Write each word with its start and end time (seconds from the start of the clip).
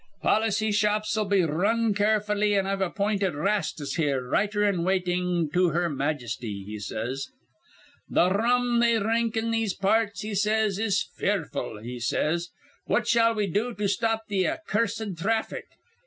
Policy 0.23 0.71
shops'll 0.71 1.25
be 1.25 1.43
r 1.43 1.47
run 1.51 1.93
carefully, 1.93 2.55
an' 2.55 2.65
I've 2.65 2.81
appinted 2.81 3.35
Rastus 3.35 3.97
here 3.97 4.27
Writer 4.27 4.63
in 4.63 4.83
Waitin' 4.83 5.47
to 5.53 5.69
her 5.69 5.91
Majesty,' 5.91 6.63
he 6.65 6.79
says. 6.79 7.27
"'Th' 8.11 8.17
r 8.33 8.35
rum 8.39 8.79
they 8.79 8.93
dhrink 8.97 9.37
in 9.37 9.51
these 9.51 9.75
par 9.75 10.07
rts,' 10.07 10.21
he 10.23 10.33
says, 10.33 10.79
'is 10.79 11.03
fearful,' 11.15 11.83
he 11.83 11.99
says. 11.99 12.49
'What 12.87 13.07
shall 13.07 13.35
we 13.35 13.45
do 13.45 13.75
to 13.75 13.87
stop 13.87 14.23
th' 14.27 14.41
ac 14.43 14.57
cursed 14.65 15.17
thraffic? 15.17 15.67